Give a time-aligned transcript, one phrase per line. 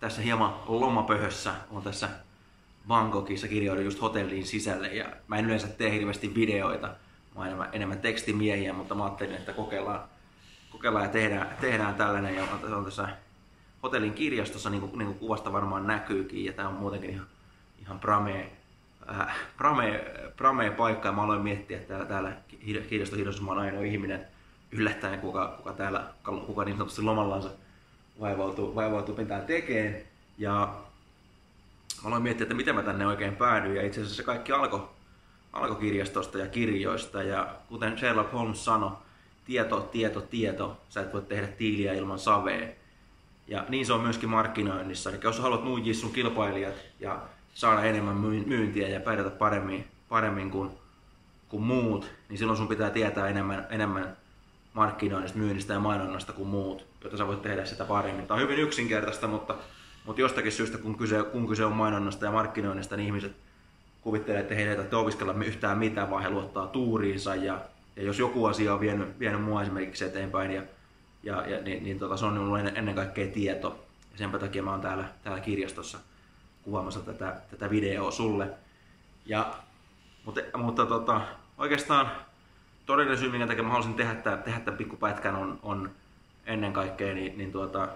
[0.00, 2.08] Tässä hieman lomapöhössä on tässä
[2.88, 6.86] Bangkokissa kirjoidun just hotelliin sisälle ja mä en yleensä tee hirveästi videoita.
[6.86, 6.94] Mä
[7.36, 10.00] oon enemmän, enemmän tekstimiehiä, mutta mä ajattelin, että kokeillaan,
[10.70, 12.34] kokeillaan ja tehdään, tehdään tällainen.
[12.34, 12.42] Ja
[12.76, 13.08] on tässä
[13.82, 17.26] hotellin kirjastossa, niin kuin, niin kuin kuvasta varmaan näkyykin, ja tää on muutenkin ihan,
[17.82, 18.52] ihan pramee,
[19.10, 21.08] äh, pramee, pramee paikka.
[21.08, 22.32] Ja mä aloin miettiä, että täällä, täällä
[22.88, 24.26] kirjastohirjossa mä oon ainoa ihminen
[24.72, 26.04] yllättäen, kuka, kuka täällä,
[26.46, 27.50] kuka niin sanotusti lomallansa
[28.20, 30.02] vaivautuu, vaivautuu mitään tekeen.
[30.38, 30.74] Ja
[32.04, 33.76] aloin miettiä, että miten mä tänne oikein päädyin.
[33.76, 34.88] Ja itse asiassa se kaikki alkoi
[35.52, 37.22] alko kirjastosta ja kirjoista.
[37.22, 38.92] Ja kuten Sherlock Holmes sanoi,
[39.44, 40.80] tieto, tieto, tieto.
[40.88, 42.68] Sä et voi tehdä tiiliä ilman savea.
[43.48, 45.10] Ja niin se on myöskin markkinoinnissa.
[45.10, 47.22] Eli jos haluat nuijia sun kilpailijat ja
[47.54, 50.70] saada enemmän myyntiä ja pärjätä paremmin, paremmin kuin,
[51.48, 54.16] kuin muut, niin silloin sun pitää tietää enemmän, enemmän
[54.76, 58.26] markkinoinnista, myynnistä ja mainonnasta kuin muut, jotta sä voit tehdä sitä paremmin.
[58.26, 59.54] Tämä on hyvin yksinkertaista, mutta,
[60.04, 63.32] mutta jostakin syystä, kun kyse, kun kyse on mainonnasta ja markkinoinnista, niin ihmiset
[64.00, 67.34] kuvittelee, että heidän ei tarvitse opiskella yhtään mitään, vaan he luottaa tuuriinsa.
[67.34, 67.60] Ja,
[67.96, 70.62] ja jos joku asia on vienyt, vienyt mua esimerkiksi eteenpäin, ja,
[71.22, 73.86] ja, ja, niin, niin tota, se on minulle ennen kaikkea tieto.
[74.12, 75.98] Ja sen takia mä oon täällä, täällä kirjastossa
[76.62, 78.48] kuvaamassa tätä, tätä videoa sulle.
[79.26, 79.54] Ja,
[80.24, 81.20] mutta mutta tota,
[81.58, 82.10] oikeastaan
[82.86, 85.90] todellinen syy, minkä takia mä halusin tehdä, tämän, tehdä tämän pikkupätkän, on, on
[86.46, 87.88] ennen kaikkea niin, niin tuota,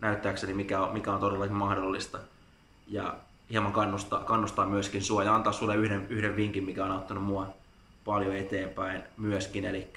[0.00, 2.18] näyttääkseni, mikä on, mikä on todellakin mahdollista.
[2.88, 3.14] Ja
[3.50, 7.54] hieman kannustaa, kannustaa myöskin sua ja antaa sulle yhden, yhden vinkin, mikä on auttanut mua
[8.04, 9.64] paljon eteenpäin myöskin.
[9.64, 9.88] Eli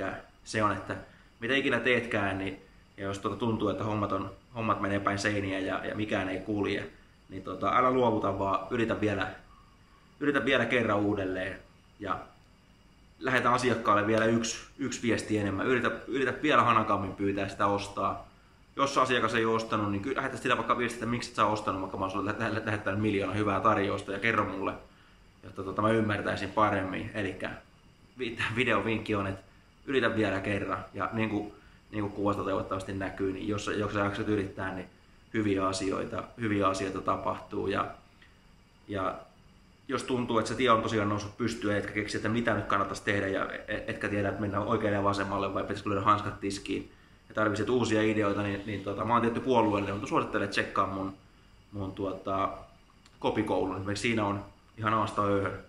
[0.44, 0.96] se on, että
[1.40, 2.62] mitä ikinä teetkään, niin
[3.00, 6.40] ja jos tuota tuntuu, että hommat, on, hommat menee päin seiniä ja, ja mikään ei
[6.40, 6.90] kulje,
[7.30, 9.28] niin tuota, älä luovuta, vaan yritä vielä,
[10.20, 11.60] yritä vielä kerran uudelleen.
[12.00, 12.20] Ja
[13.20, 15.68] lähetä asiakkaalle vielä yksi, yksi viesti enemmän.
[15.68, 18.30] Yritä, yritä vielä hanakammin pyytää sitä ostaa.
[18.76, 21.82] Jos asiakas ei ole ostanut, niin lähetä sitä vaikka viestiä, että miksi et sä ostanut,
[21.82, 22.36] vaikka mä sulle
[22.66, 24.74] lähettänyt miljoona hyvää tarjousta ja kerro mulle,
[25.44, 27.12] jotta tota, mä ymmärtäisin paremmin.
[27.14, 27.40] Eli
[28.56, 29.44] videovinkki on, että
[29.86, 30.86] yritä vielä kerran.
[30.94, 31.54] Ja niin kuin,
[31.92, 34.88] niin kuin kuvasta toivottavasti näkyy, niin jos, jos sä jaksat yrittää, niin
[35.34, 37.68] hyviä asioita, hyviä asioita tapahtuu.
[37.68, 37.88] Ja,
[38.88, 39.16] ja
[39.90, 43.04] jos tuntuu, että se tie on tosiaan noussut pystyyn, etkä keksi, että mitä nyt kannattaisi
[43.04, 46.92] tehdä ja etkä tiedä, että mennään oikealle ja vasemmalle vai pitäisikö löydä hanskat tiskiin
[47.30, 51.14] ja tarvitset uusia ideoita, niin, niin tota, mä oon tietty puolueelle, mutta suosittelen tsekkaa mun,
[51.72, 52.50] mun tuota,
[53.20, 53.76] kopikoulun.
[53.76, 54.46] Esimerkiksi siinä on
[54.78, 55.60] ihan aasta ööhön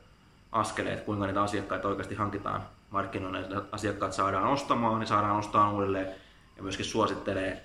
[0.52, 6.08] askeleet, kuinka niitä asiakkaita oikeasti hankitaan markkinoille, että asiakkaat saadaan ostamaan, niin saadaan ostamaan uudelleen
[6.56, 7.62] ja myöskin suosittelee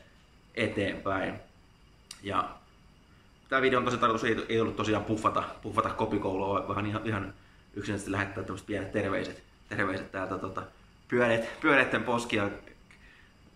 [0.55, 1.39] eteenpäin.
[2.23, 2.49] Ja
[3.49, 7.33] tämä video on tosi tarkoitus, ei, ei ollut tosiaan puffata, puffata kopikoulua, vaan ihan, ihan
[7.73, 10.63] yksinkertaisesti lähettää tämmöiset pienet terveiset, terveiset täältä tota,
[11.07, 12.49] pyöreät, pyöreitten poskia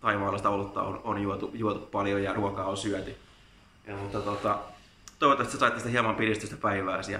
[0.01, 3.15] taivaallista olutta on, on juotu, juotu, paljon ja ruokaa on syöty.
[3.87, 4.59] Ja, mutta tota,
[5.19, 7.19] toivottavasti sä sait tästä hieman piristystä päivääsi ja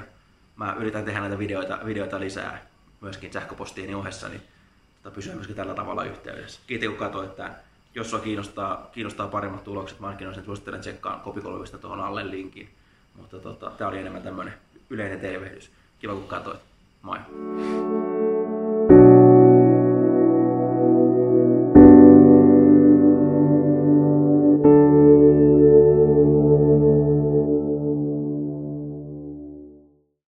[0.56, 2.66] mä yritän tehdä näitä videoita, videoita lisää
[3.02, 4.42] myöskin sähköpostiini ohessa, niin
[5.04, 6.62] tota, pysyä myöskin tällä tavalla yhteydessä.
[6.68, 7.56] Kiitos kun katsoit tämän
[8.00, 12.70] jos sua kiinnostaa, kiinnostaa paremmat tulokset markkinoissa, niin suosittelen tsekkaan kopikolvista tuohon alle linkin.
[13.16, 14.54] Mutta tota, tämä oli enemmän tämmöinen
[14.90, 15.72] yleinen tervehdys.
[16.00, 16.60] Kiva kun katsoit.
[17.02, 17.20] Moi!